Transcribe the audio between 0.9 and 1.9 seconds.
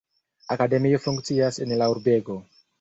funkcias en